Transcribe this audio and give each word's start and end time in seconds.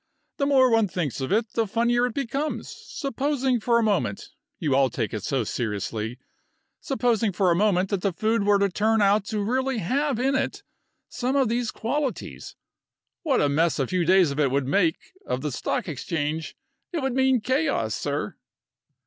"The 0.37 0.47
more 0.47 0.71
one 0.71 0.87
thinks 0.87 1.21
of 1.21 1.31
it, 1.31 1.51
the 1.53 1.67
funnier 1.67 2.07
it 2.07 2.15
becomes. 2.15 2.69
Supposing 2.75 3.59
for 3.59 3.77
a 3.77 3.83
moment 3.83 4.29
you 4.57 4.75
all 4.75 4.89
take 4.89 5.13
it 5.13 5.21
so 5.21 5.43
seriously 5.43 6.17
supposing 6.79 7.31
for 7.31 7.51
a 7.51 7.55
moment 7.55 7.89
that 7.89 8.01
the 8.01 8.11
food 8.11 8.43
were 8.43 8.57
to 8.57 8.67
turn 8.67 8.99
out 9.03 9.25
to 9.25 9.39
really 9.41 9.77
have 9.77 10.17
in 10.17 10.33
it 10.33 10.63
some 11.07 11.35
of 11.35 11.49
these 11.49 11.69
qualities, 11.69 12.55
what 13.21 13.41
a 13.41 13.47
mess 13.47 13.77
a 13.77 13.85
few 13.85 14.03
days 14.03 14.31
of 14.31 14.39
it 14.39 14.49
would 14.49 14.65
make 14.65 14.97
of 15.27 15.41
the 15.41 15.51
Stock 15.51 15.87
Exchange! 15.87 16.57
It 16.91 17.03
would 17.03 17.13
mean 17.13 17.39
chaos, 17.39 17.93
sir!" 17.93 18.37